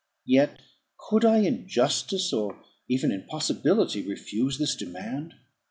[0.25, 0.61] Yet
[0.97, 2.57] could I, in justice, or
[2.87, 5.35] even in possibility, refuse this demand?